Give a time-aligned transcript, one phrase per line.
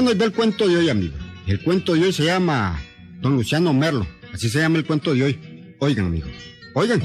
[0.00, 1.12] Bueno, ahí va el cuento de hoy, amigo.
[1.46, 2.80] El cuento de hoy se llama
[3.20, 4.06] Don Luciano Merlo.
[4.32, 5.74] Así se llama el cuento de hoy.
[5.78, 6.26] Oigan, amigo.
[6.72, 7.02] Oigan.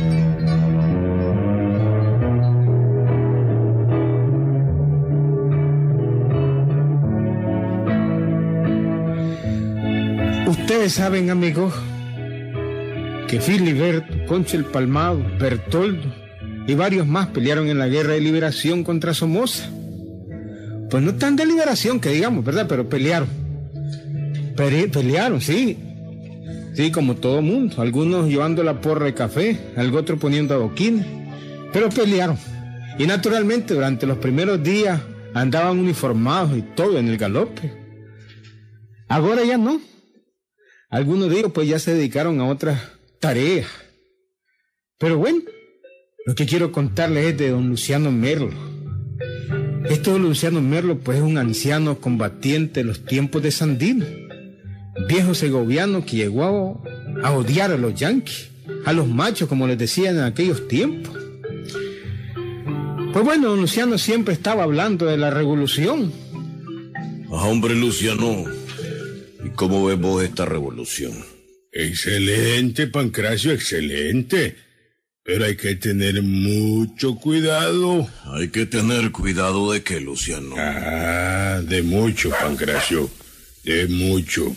[10.48, 11.74] Ustedes saben, amigos,
[13.28, 16.14] que Filiberto, Concha el Palmado, Bertoldo
[16.66, 19.70] y varios más pelearon en la guerra de liberación contra Somoza.
[20.90, 22.68] Pues no tan de liberación que digamos, ¿verdad?
[22.68, 23.28] Pero pelearon.
[24.56, 25.78] Pelearon, sí.
[26.76, 27.82] Sí, como todo mundo.
[27.82, 31.06] Algunos llevando la porra de café, algo otro poniendo adoquines.
[31.74, 32.38] Pero pelearon.
[32.98, 35.02] Y naturalmente durante los primeros días
[35.34, 37.74] andaban uniformados y todo en el galope.
[39.08, 39.82] Ahora ya no.
[40.90, 42.82] Algunos de ellos pues ya se dedicaron a otras
[43.20, 43.68] tareas.
[44.98, 45.42] Pero bueno,
[46.26, 48.75] lo que quiero contarles es de don Luciano Merlo.
[49.90, 54.06] Este don Luciano Merlo pues es un anciano combatiente de los tiempos de Sandino.
[55.08, 56.82] Viejo segoviano que llegó
[57.24, 58.50] a, a odiar a los yanquis,
[58.86, 61.16] a los machos como les decían en aquellos tiempos.
[63.14, 66.12] Pues bueno, don Luciano siempre estaba hablando de la revolución.
[67.32, 68.46] Ah, hombre, Luciano.
[69.44, 71.14] ¿Y cómo ves vos esta revolución?
[71.72, 74.56] Excelente, Pancracio, excelente.
[75.26, 78.08] Pero hay que tener mucho cuidado.
[78.26, 80.54] Hay que tener cuidado de que, Luciano.
[80.56, 83.10] Ah, de mucho, Pancracio.
[83.64, 84.56] De mucho.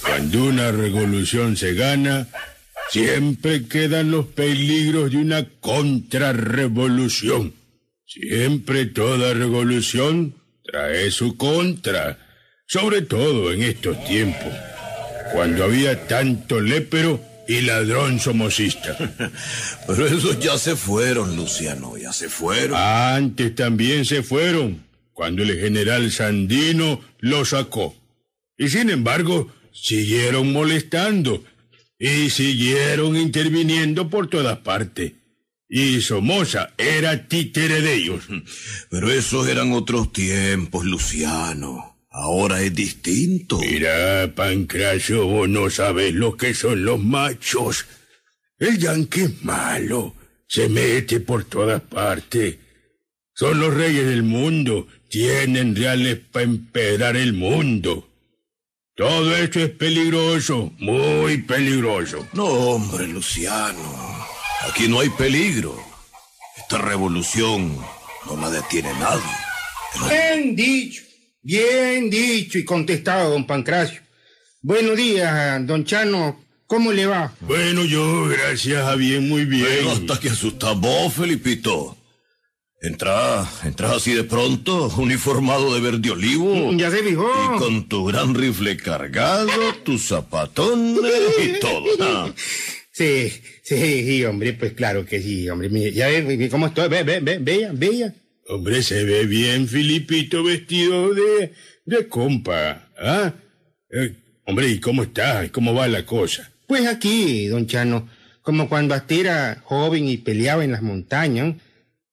[0.00, 2.28] Cuando una revolución se gana,
[2.90, 7.52] siempre quedan los peligros de una contrarrevolución.
[8.06, 12.18] Siempre toda revolución trae su contra,
[12.66, 14.54] sobre todo en estos tiempos,
[15.34, 18.96] cuando había tanto lépero y ladrón somocista.
[19.86, 22.78] Pero esos ya se fueron, Luciano, ya se fueron.
[22.78, 27.96] Antes también se fueron, cuando el general Sandino lo sacó.
[28.58, 31.42] Y sin embargo, siguieron molestando
[31.98, 35.12] y siguieron interviniendo por todas partes.
[35.70, 38.24] Y Somoza era títere de ellos.
[38.90, 41.87] Pero esos eran otros tiempos, Luciano.
[42.10, 43.58] Ahora es distinto.
[43.58, 47.86] Mira, Pancracio, vos no sabes lo que son los machos.
[48.58, 50.14] El yanqui es malo,
[50.46, 52.56] se mete por todas partes.
[53.34, 58.08] Son los reyes del mundo, tienen reales para emperar el mundo.
[58.96, 62.26] Todo esto es peligroso, muy peligroso.
[62.32, 64.26] No, hombre, Luciano.
[64.68, 65.80] Aquí no hay peligro.
[66.56, 67.78] Esta revolución
[68.26, 69.22] no la detiene nadie.
[70.08, 71.04] Bien dicho,
[71.42, 74.00] bien dicho y contestado, don Pancracio.
[74.60, 76.44] Buenos días, don Chano.
[76.66, 77.32] ¿Cómo le va?
[77.40, 79.66] Bueno, yo, gracias a bien, muy bien.
[79.66, 81.96] Pero hasta que asustas vos, Felipito.
[82.80, 86.72] Entra, entras así de pronto, uniformado de verde olivo.
[86.74, 87.26] Ya se fijó.
[87.26, 89.50] Y con tu gran rifle cargado,
[89.82, 91.12] tus zapatones
[91.42, 92.34] y todo.
[92.92, 93.32] Sí,
[93.64, 95.70] sí, sí, hombre, pues claro que sí, hombre.
[95.70, 98.14] Mire, ya ve ve cómo estoy, ve, ve, ve, bella, bella.
[98.50, 101.52] Hombre, se ve bien Filipito vestido de,
[101.84, 102.88] de compa.
[102.98, 103.34] ¿Ah?
[103.90, 104.14] Eh,
[104.46, 105.46] hombre, ¿y cómo está?
[105.52, 106.50] ¿Cómo va la cosa?
[106.66, 108.08] Pues aquí, don Chano,
[108.40, 111.56] como cuando era joven y peleaba en las montañas.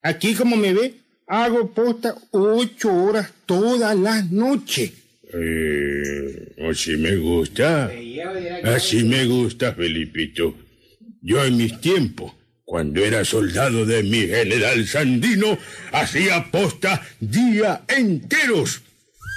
[0.01, 0.95] Aquí, como me ve,
[1.25, 4.91] hago posta ocho horas todas las noches.
[5.33, 7.89] Eh, así me gusta.
[8.65, 10.53] Así me gusta, Felipito.
[11.21, 12.33] Yo en mis tiempos,
[12.75, 15.57] cuando era soldado de mi general Sandino,
[15.93, 18.81] hacía posta días enteros.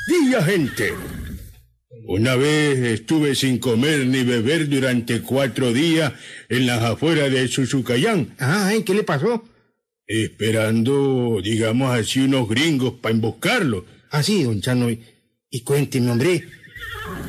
[0.08, 0.98] Días enteros.
[2.08, 6.14] Una vez estuve sin comer ni beber durante cuatro días
[6.48, 9.44] en las afueras de Suzucayán, Ay, ¿qué le pasó?
[10.04, 13.84] esperando, digamos así, unos gringos para emboscarlo.
[14.10, 14.90] Ah, sí, don Chano.
[14.90, 15.00] Y,
[15.48, 16.42] y cuénteme, hombre.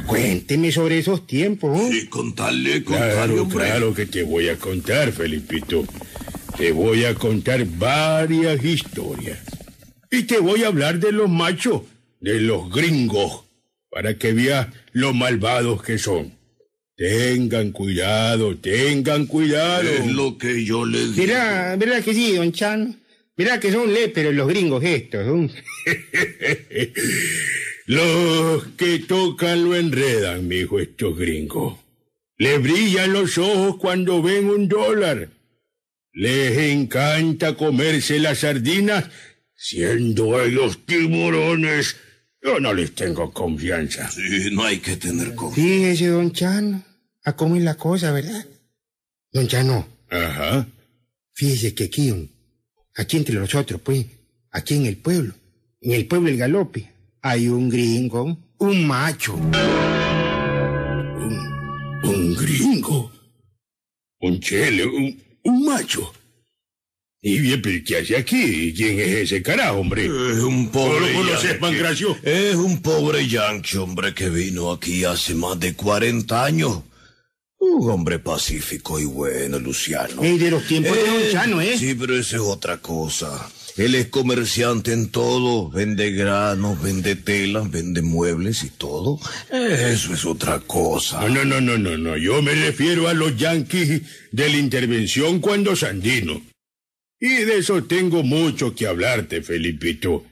[0.05, 1.79] Cuénteme sobre esos tiempos.
[1.89, 3.57] Sí, contale, contale, Claro, hombre.
[3.65, 5.85] claro que te voy a contar, Felipito.
[6.57, 9.39] Te voy a contar varias historias.
[10.11, 11.83] Y te voy a hablar de los machos,
[12.19, 13.43] de los gringos,
[13.91, 16.33] para que veas lo malvados que son.
[16.97, 19.87] Tengan cuidado, tengan cuidado.
[19.89, 21.13] Es lo que yo le digo.
[21.15, 22.95] Verá, verá que sí, don Chano.
[23.37, 25.25] Verá que son léperos los gringos estos.
[25.25, 25.47] ¿no?
[27.89, 31.79] Los que tocan lo enredan, mijo, estos gringos.
[32.37, 35.29] Les brillan los ojos cuando ven un dólar.
[36.13, 39.05] Les encanta comerse las sardinas,
[39.55, 41.95] siendo ellos tiburones.
[42.43, 44.07] Yo no les tengo confianza.
[44.11, 45.59] Sí, no hay que tener confianza.
[45.73, 46.83] Fíjese, don Chano.
[47.23, 48.45] A cómo es la cosa, ¿verdad?
[49.31, 50.67] Don Chano, Ajá.
[51.33, 52.29] fíjese que aquí,
[52.95, 54.05] aquí entre nosotros, pues,
[54.51, 55.33] aquí en el pueblo,
[55.81, 59.35] en el pueblo del galope, hay un gringo, un macho.
[62.03, 63.11] ¿Un gringo?
[64.21, 64.85] ¿Un chele?
[64.85, 66.13] ¿Un, un macho?
[67.21, 68.73] Y bien, pero ¿qué hace aquí?
[68.73, 70.05] ¿Quién es ese carajo, hombre?
[70.05, 71.57] Es un pobre ¿No lo conoces.
[71.57, 72.17] Pancracio?
[72.23, 76.81] Es un pobre yankee, hombre, que vino aquí hace más de 40 años.
[77.57, 80.23] Un hombre pacífico y bueno, Luciano.
[80.23, 81.77] Ey, de los tiempos de Don Eh, Chano, ¿eh?
[81.77, 83.51] Sí, pero eso es otra cosa.
[83.79, 89.21] Él es comerciante en todo, vende granos, vende telas, vende muebles y todo.
[89.49, 91.25] Eso es otra cosa.
[91.29, 92.17] No, no, no, no, no.
[92.17, 94.01] Yo me refiero a los yanquis
[94.33, 96.41] de la intervención cuando Sandino.
[97.21, 100.25] Y de eso tengo mucho que hablarte, Felipito.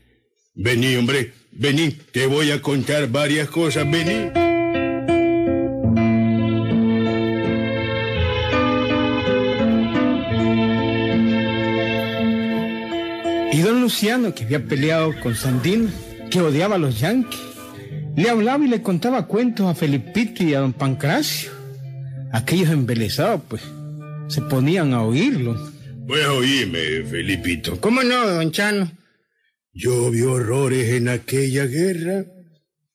[0.53, 1.91] Vení, hombre, vení.
[1.91, 4.46] Te voy a contar varias cosas, vení.
[13.99, 15.89] Que había peleado con Sandino,
[16.29, 17.39] que odiaba a los yanquis,
[18.15, 21.49] le hablaba y le contaba cuentos a Felipito y a don Pancracio.
[22.31, 23.63] Aquellos embelesados, pues,
[24.27, 25.71] se ponían a oírlo.
[26.05, 27.81] Pues oíme, Felipito.
[27.81, 28.91] ¿Cómo no, don Chano?
[29.73, 32.23] Yo vi horrores en aquella guerra.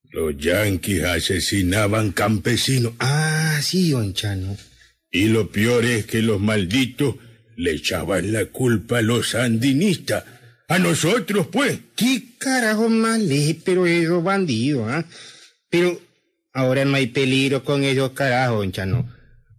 [0.08, 2.92] Los yanquis asesinaban campesinos.
[3.00, 4.56] Ah, sí, don Chano.
[5.10, 7.16] Y lo peor es que los malditos
[7.56, 10.22] le echaban la culpa a los sandinistas.
[10.72, 11.80] A nosotros, pues.
[11.94, 13.20] ¿Qué carajo más
[13.62, 15.04] pero esos bandidos, ah?
[15.68, 16.00] Pero
[16.54, 19.06] ahora no hay peligro con esos carajos, Chano.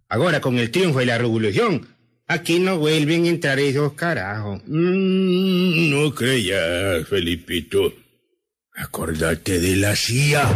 [0.08, 1.86] Ahora, con el triunfo de la revolución,
[2.26, 4.60] aquí no vuelven a entrar esos carajos.
[4.66, 7.94] Mm, no creas, Felipito.
[8.74, 10.48] Acordate de la CIA.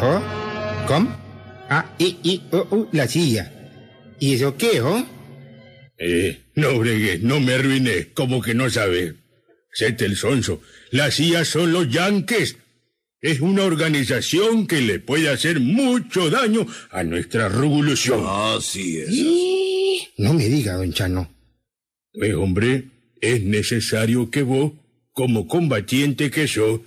[0.00, 0.22] ¿Oh?
[0.88, 1.14] ¿Cómo?
[1.68, 3.52] Ah, y, y, oh, oh, la silla.
[4.18, 5.04] ¿Y eso qué, oh?
[6.06, 9.14] Eh, no bregues, no me arruines, como que no sabes.
[9.72, 10.60] Sete el sonso.
[10.90, 12.58] La CIA son los yanques.
[13.22, 18.22] Es una organización que le puede hacer mucho daño a nuestra revolución.
[18.26, 20.10] Así es.
[20.18, 21.34] No me diga, don Chano.
[22.12, 22.84] Pues hombre,
[23.22, 24.72] es necesario que vos,
[25.12, 26.80] como combatiente que sos,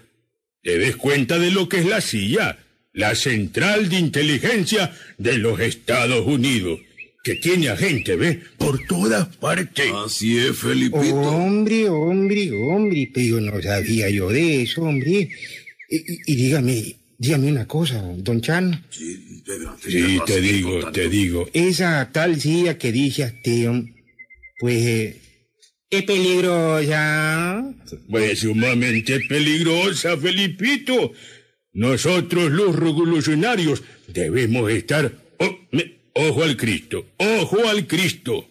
[0.61, 2.59] te des cuenta de lo que es la CIA,
[2.93, 6.81] la Central de Inteligencia de los Estados Unidos,
[7.27, 8.37] que tiene a gente, ¿ves?
[8.57, 9.91] Por todas partes.
[10.05, 10.97] Así es, Felipito.
[11.19, 15.29] Hombre, hombre, hombre, pero no sabía yo de eso, hombre.
[15.89, 18.81] Y, y- y dígame, dígame una cosa, don Chano.
[18.89, 21.49] Sí, pero- Sí, te digo, te digo.
[21.53, 23.93] Esa tal silla que dice usted, hom,
[24.59, 25.17] pues, eh,
[25.89, 27.63] es peligrosa.
[28.09, 31.11] Pues sumamente peligrosa, Felipito.
[31.73, 35.11] Nosotros los revolucionarios debemos estar...
[35.39, 38.47] oh, me- ojo al Cristo, ojo al Cristo.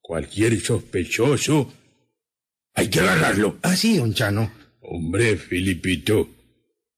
[0.00, 1.72] Cualquier sospechoso...
[2.74, 3.58] Hay que agarrarlo.
[3.62, 4.52] Ah, sí, don Chano.
[4.80, 6.28] Hombre, Filipito,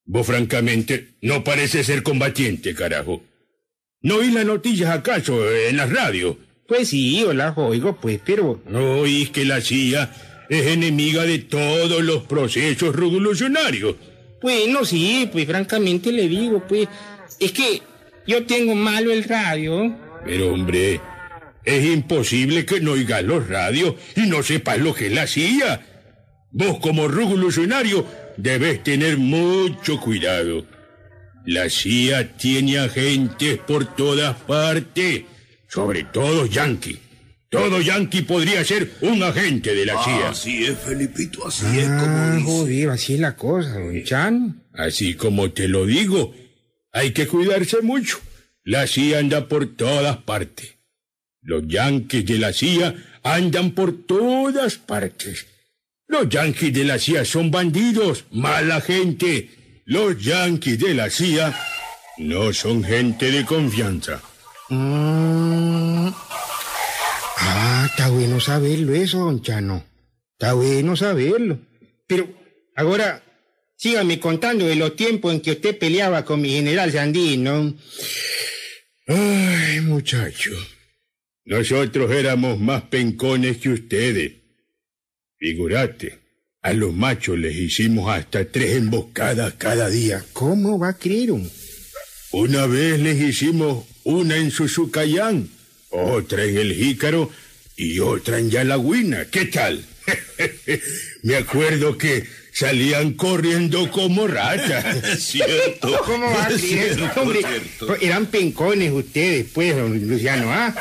[0.05, 3.23] vos francamente no parece ser combatiente, carajo.
[4.03, 6.39] ¿No oís las noticias acaso en la radio?
[6.69, 8.63] Pues sí, yo las oigo, pues, pero...
[8.67, 10.15] ¿No oís que la CIA
[10.49, 13.97] es enemiga de todos los procesos revolucionarios?
[14.43, 16.89] Bueno, sí, pues francamente le digo, pues,
[17.39, 17.83] es que
[18.27, 19.97] yo tengo malo el radio.
[20.25, 21.01] Pero hombre,
[21.65, 25.81] es imposible que no oigas los radios y no sepas lo que es la CIA.
[26.53, 30.67] Vos como revolucionario debes tener mucho cuidado.
[31.47, 35.23] La CIA tiene agentes por todas partes,
[35.69, 36.99] sobre todo Yankee.
[37.49, 40.29] Todo Yankee podría ser un agente de la CIA.
[40.29, 42.47] Así es, Felipito, así es como Ah, dice.
[42.47, 44.55] joder, así es la cosa, don Chano.
[44.75, 46.33] Así como te lo digo,
[46.93, 48.19] hay que cuidarse mucho.
[48.65, 50.77] La CIA anda por todas partes.
[51.43, 55.47] Los yanquis de la CIA andan por todas partes.
[56.07, 59.51] Los yanquis de la CIA son bandidos, mala gente.
[59.87, 61.55] Los yanquis de la CIA
[62.19, 64.21] no son gente de confianza.
[64.69, 66.09] Mm.
[67.39, 69.85] Ah, está bueno saberlo eso, don Chano.
[70.33, 71.59] Está bueno saberlo.
[72.07, 72.29] Pero
[72.77, 73.23] ahora,
[73.81, 77.75] sígame contando de los tiempos en que usted peleaba con mi general Sandino.
[79.07, 80.51] Ay, muchacho.
[81.47, 84.33] Nosotros éramos más pencones que ustedes.
[85.39, 86.19] Figurate,
[86.61, 90.23] a los machos les hicimos hasta tres emboscadas cada día.
[90.35, 91.51] ¿Cómo va a creer un?
[92.33, 95.49] Una vez les hicimos una en Suzucayán,
[95.89, 97.31] otra en el Jícaro
[97.77, 99.25] y otra en Yalagüina.
[99.31, 99.83] ¿Qué tal?
[101.23, 105.19] Me acuerdo que salían corriendo como ratas.
[105.19, 106.01] Cierto.
[106.05, 106.51] ¿Cómo va a?
[106.59, 107.97] Cierto, Hombre, cierto.
[108.01, 110.75] eran pencones ustedes, pues, don Luciano, ¿ah?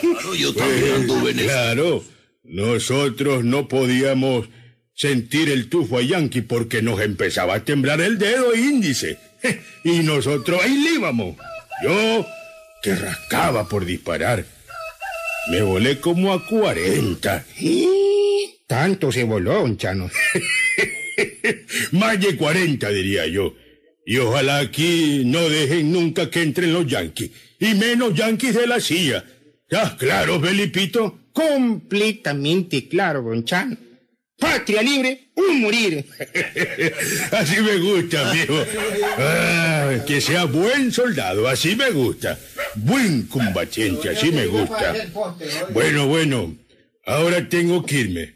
[0.00, 1.38] Claro, yo también anduve en.
[1.38, 2.04] Claro,
[2.44, 4.48] nosotros no podíamos
[4.94, 9.18] sentir el tufo a Yankee porque nos empezaba a temblar el dedo índice.
[9.84, 11.36] Y nosotros ahí le íbamos.
[11.82, 12.26] Yo
[12.82, 14.44] que rascaba por disparar.
[15.50, 17.44] Me volé como a 40.
[18.66, 20.10] Tanto se voló, don Chano.
[21.92, 23.54] Más de 40, diría yo.
[24.04, 27.30] Y ojalá aquí no dejen nunca que entren los yanquis.
[27.58, 29.24] Y menos yanquis de la CIA.
[29.70, 31.18] ¿Ya claro, Felipito?
[31.32, 33.76] Completamente claro, don Chano.
[34.38, 36.04] Patria libre, un morir.
[37.32, 38.64] así me gusta, amigo.
[39.18, 42.38] Ah, que sea buen soldado, así me gusta.
[42.74, 44.94] Buen combatiente, así me gusta.
[45.72, 46.54] Bueno, bueno,
[47.06, 48.35] ahora tengo que irme.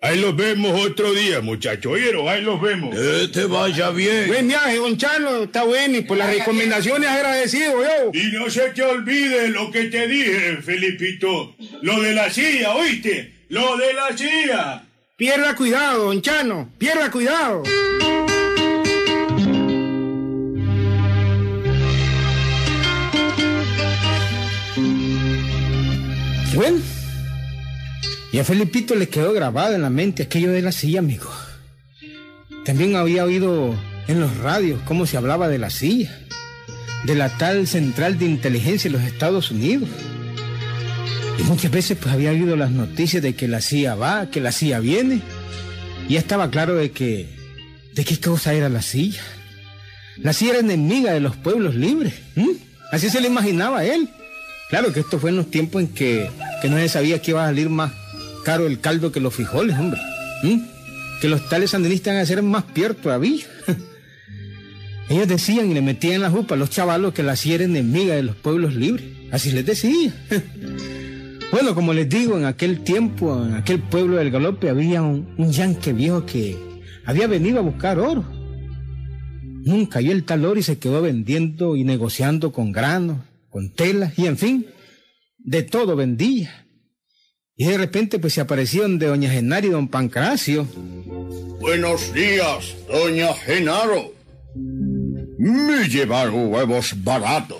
[0.00, 1.92] Ahí los vemos otro día, muchachos.
[1.92, 2.94] Oyeron, ahí los vemos.
[2.94, 4.28] Que te vaya bien.
[4.28, 5.42] Buen viaje, don Chano.
[5.42, 8.10] Está bueno y por las recomendaciones agradecido yo.
[8.12, 11.56] Y no se te olvide lo que te dije, Felipito.
[11.82, 13.34] Lo de la silla, ¿oíste?
[13.48, 14.84] Lo de la silla.
[15.16, 16.70] Pierda cuidado, don Chano.
[16.78, 17.64] Pierda cuidado.
[26.54, 26.78] Bueno,
[28.30, 31.30] y a Felipito le quedó grabado en la mente aquello de la silla, amigo.
[32.64, 33.74] También había oído
[34.06, 36.10] en los radios cómo se hablaba de la silla,
[37.04, 39.88] de la tal central de inteligencia de los Estados Unidos.
[41.38, 44.52] Y muchas veces pues había oído las noticias de que la CIA va, que la
[44.52, 45.22] CIA viene.
[46.06, 47.28] Y ya estaba claro de que,
[47.94, 49.22] de qué cosa era la silla.
[50.18, 52.12] La silla era enemiga de los pueblos libres.
[52.92, 54.08] Así se le imaginaba a él.
[54.68, 56.28] Claro que esto fue en los tiempos en que,
[56.60, 57.92] que no se sabía que iba a salir más
[58.56, 60.00] el caldo que los frijoles, hombre.
[61.20, 63.44] Que los tales sandinistas van a ser más pier todavía.
[65.08, 68.14] Ellos decían y le metían en la jupa a los chavalos que la era enemiga
[68.14, 69.06] de los pueblos libres.
[69.30, 70.12] Así les decía.
[71.50, 75.94] Bueno, como les digo, en aquel tiempo, en aquel pueblo del Galope, había un, yanque
[75.94, 76.58] viejo que
[77.06, 78.22] había venido a buscar oro.
[79.64, 84.18] Nunca cayó el tal oro y se quedó vendiendo y negociando con granos, con telas
[84.18, 84.66] y en fin,
[85.38, 86.67] de todo vendía.
[87.60, 90.64] Y de repente pues se aparecieron de doña Genaro y don Pancracio.
[91.60, 94.14] Buenos días, doña Genaro.
[94.54, 97.58] Me llevaron huevos baratos.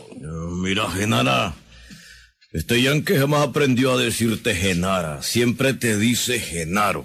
[0.62, 1.56] Mira, Genara,
[2.52, 5.20] este yanque jamás aprendió a decirte Genara.
[5.22, 7.04] Siempre te dice Genaro.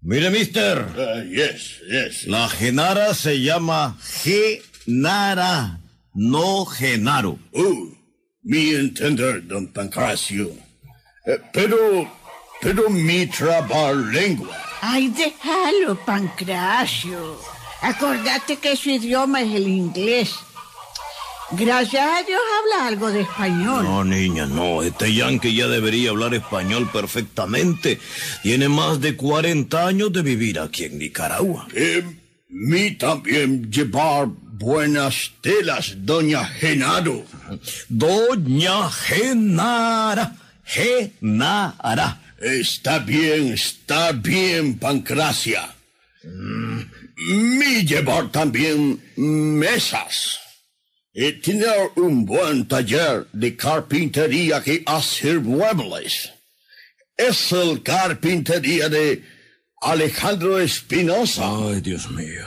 [0.00, 0.86] Mire, mister.
[1.30, 2.26] yes, yes.
[2.26, 5.78] La Genara se llama Genara,
[6.14, 7.38] no Genaro.
[7.52, 7.92] Oh,
[8.42, 10.65] mi entender, don Pancracio.
[11.26, 12.10] Eh, pero,
[12.60, 13.28] pero mi
[14.12, 14.56] lengua.
[14.80, 17.40] Ay, déjalo, Pancracio.
[17.82, 20.34] Acordate que su idioma es el inglés.
[21.52, 23.84] Gracias a Dios habla algo de español.
[23.84, 24.82] No, niña, no.
[24.82, 28.00] Este yankee ya debería hablar español perfectamente.
[28.42, 31.68] Tiene más de 40 años de vivir aquí en Nicaragua.
[31.72, 32.04] Eh,
[32.48, 37.24] mí también llevar buenas telas, doña Genaro.
[37.88, 40.34] Doña Genara.
[40.66, 42.20] Genara.
[42.38, 45.74] Está bien, está bien, Pancracia.
[46.24, 50.38] Mi llevar también mesas
[51.14, 56.30] y tener un buen taller de carpintería que hacer muebles.
[57.16, 59.24] Es el carpintería de
[59.80, 61.44] Alejandro Espinosa.
[61.46, 62.44] Ay, Dios mío.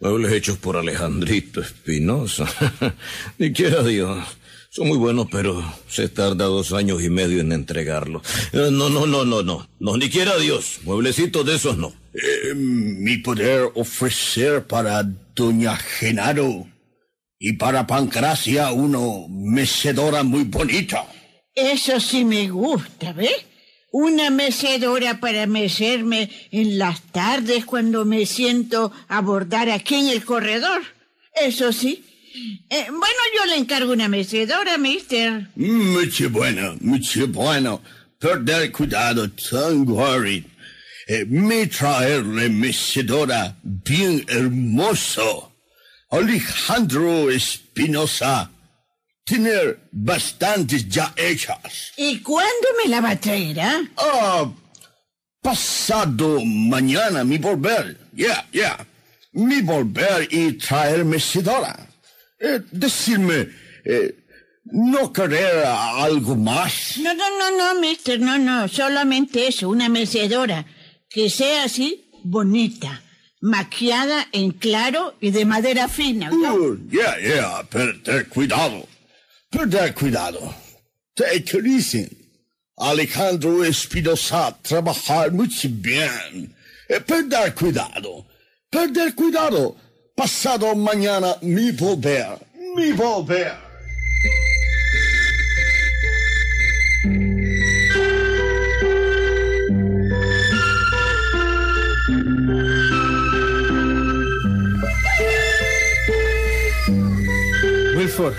[0.00, 2.46] Muebles hechos por Alejandrito Espinosa.
[3.38, 4.26] Ni quiera Dios.
[4.72, 8.22] Son muy buenos, pero se tarda dos años y medio en entregarlo.
[8.52, 9.68] No, no, no, no, no.
[9.80, 10.78] No, ni quiera Dios.
[10.84, 11.92] Mueblecitos de esos no.
[12.14, 15.02] Eh, mi poder ofrecer para
[15.34, 16.68] doña Genaro
[17.36, 21.04] y para Pancracia uno mecedora muy bonita.
[21.52, 23.44] Eso sí me gusta, ¿ves?
[23.90, 30.24] Una mecedora para mecerme en las tardes cuando me siento a bordar aquí en el
[30.24, 30.82] corredor.
[31.34, 32.04] Eso sí.
[32.70, 35.48] Eh, bueno, yo le encargo una mecedora, mister.
[35.56, 37.82] Mucho bueno, mucho bueno.
[38.18, 40.44] Perder cuidado, don't worry.
[41.08, 45.52] Eh, me traerle mecedora bien hermoso.
[46.10, 48.50] Alejandro Espinosa
[49.24, 51.92] tener bastantes ya hechas.
[51.96, 53.80] ¿Y cuándo me la va a traer, ah?
[53.96, 54.50] Ah,
[55.40, 57.96] pasado mañana mi volver.
[58.12, 58.84] Ya, ya.
[59.32, 61.89] Mi volver y traerme Sidora.
[62.40, 63.48] Eh, decirme,
[63.84, 64.16] eh,
[64.64, 66.98] ¿no querer algo más?
[66.98, 68.66] No, no, no, no, mister, no, no.
[68.66, 70.66] Solamente eso, una mecedora.
[71.08, 73.02] Que sea así, bonita
[73.40, 76.30] maquiada en claro y de madera fina.
[76.30, 78.86] Uh, ya, ya, perder cuidado.
[79.50, 80.54] Perder cuidado.
[81.14, 82.08] Te dicen.
[82.76, 86.54] Alejandro Espinosa trabajar muy bien.
[86.88, 88.26] Eh, perder cuidado.
[88.70, 89.76] Perder cuidado.
[90.14, 92.38] Pasado mañana mi volver.
[92.76, 93.52] Mi volver.
[107.96, 108.34] Wilford,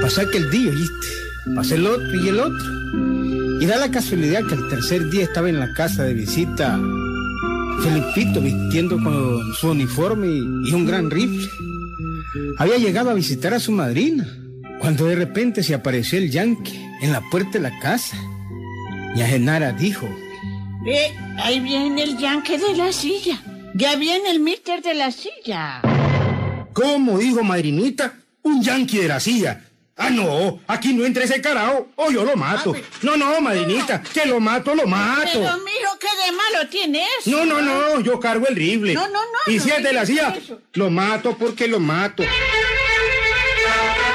[0.00, 1.06] pasa aquel día, ¿viste?
[1.54, 3.60] Pasa el otro y el otro.
[3.60, 6.78] Y da la casualidad que el tercer día estaba en la casa de visita
[7.80, 11.48] Felipito vistiendo con su uniforme y un gran rifle.
[12.58, 14.26] Había llegado a visitar a su madrina,
[14.80, 18.16] cuando de repente se apareció el yanqui en la puerta de la casa.
[19.16, 20.08] Y a Genara dijo,
[20.84, 23.40] Ve, ahí viene el yanqui de la silla.
[23.74, 25.80] Ya viene el mister de la silla.
[26.72, 28.14] ¿Cómo dijo madrinita?
[28.42, 29.64] Un yanqui de la silla.
[29.96, 32.74] Ah, no, aquí no entra ese carajo o yo lo mato.
[33.02, 35.22] No, no, madrinita, que lo mato, lo mato.
[35.32, 37.30] Pero, mijo, ¿qué de malo tiene eso?
[37.30, 38.94] No, no, no, yo cargo el rifle.
[38.94, 40.60] No, no, no, Y no si es de la silla, eso.
[40.72, 42.24] lo mato porque lo mato.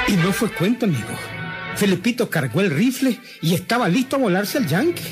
[0.08, 1.08] y no fue cuento, amigo.
[1.76, 5.02] Felipito cargó el rifle y estaba listo a volarse al yanqui.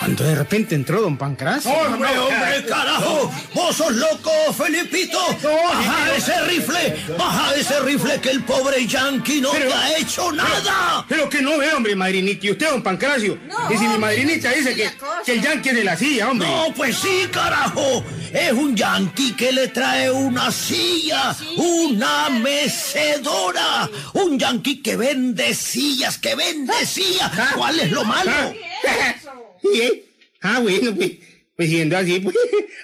[0.00, 1.70] Cuando de repente entró don Pancracio.
[1.70, 3.30] ¡Hombre, hombre, carajo!
[3.54, 5.18] ¡Vos sos loco, Felipito!
[5.42, 6.96] ¡Baja ese rifle!
[7.18, 11.04] ¡Baja ese rifle que el pobre Yankee no Pero- te ha hecho nada!
[11.06, 12.46] Pero que no ve, hombre, madrinita.
[12.46, 13.38] Y usted, don Pancracio.
[13.46, 14.90] No, y si mi madrinita dice que,
[15.26, 16.48] que el yanqui es de la silla, hombre.
[16.48, 18.02] No, pues sí, carajo.
[18.32, 23.86] Es un yankee que le trae una silla, una mecedora.
[24.14, 27.30] Un yankee que vende sillas, que vende sillas.
[27.54, 28.30] ¿Cuál es lo malo?
[28.54, 30.04] ¿Y, eh?
[30.40, 31.12] Ah, bueno, pues,
[31.56, 32.36] pues siendo así, pues,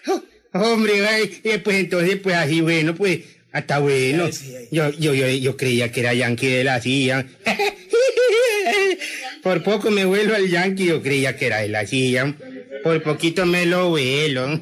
[0.52, 3.20] hombre, ay, eh, pues entonces, pues así, bueno, pues,
[3.52, 4.28] hasta bueno.
[4.70, 7.26] Yo, yo, yo, yo creía que era yankee de la silla.
[9.42, 12.34] Por poco me vuelo al yankee, yo creía que era de la silla.
[12.82, 14.60] Por poquito me lo vuelo.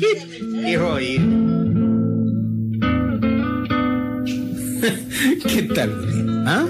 [0.64, 1.50] Qué jodido.
[5.46, 5.92] ¿Qué tal?
[6.46, 6.66] ¿Ah?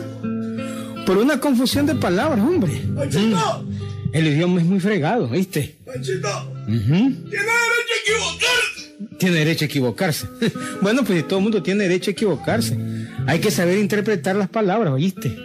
[1.06, 2.72] Por una confusión de palabras, hombre.
[2.96, 3.69] ¡Panchito!
[4.12, 5.76] El idioma es muy fregado, ¿viste?
[5.84, 6.28] ¡Panchito!
[6.66, 9.16] ¡Tiene derecho a equivocarse!
[9.18, 10.26] Tiene derecho a equivocarse.
[10.82, 12.78] bueno, pues todo el mundo tiene derecho a equivocarse.
[13.26, 15.36] Hay que saber interpretar las palabras, ¿oíste?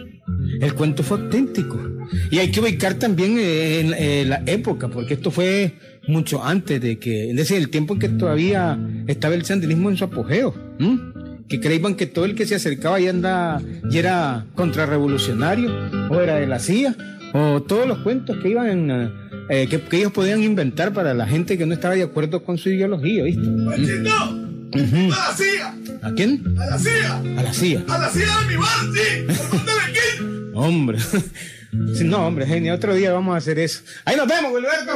[0.60, 1.78] El cuento fue auténtico.
[2.30, 5.74] Y hay que ubicar también eh, en, eh, la época, porque esto fue
[6.08, 9.96] mucho antes de que, es decir, el tiempo en que todavía estaba el sandinismo en
[9.96, 10.54] su apogeo.
[11.48, 15.70] Que creían que todo el que se acercaba y anda y era contrarrevolucionario,
[16.10, 16.96] o era de la CIA,
[17.32, 18.90] o todos los cuentos que iban
[19.48, 22.58] eh, que, que ellos podían inventar para la gente que no estaba de acuerdo con
[22.58, 23.46] su ideología, ¿viste?
[23.64, 24.46] ¡Panchito!
[24.74, 25.12] Ujú.
[25.12, 25.74] ¡A la silla!
[26.02, 26.58] ¿A quién?
[26.58, 27.16] ¡A la silla!
[27.18, 27.84] A la CIA.
[27.88, 29.26] ¡A la silla de mi bar, sí!
[29.26, 30.58] ¡Por dónde le quito!
[30.58, 30.98] Hombre.
[31.72, 33.82] No, hombre, genio, otro día vamos a hacer eso.
[34.04, 34.92] Ahí nos vemos, Gilberto.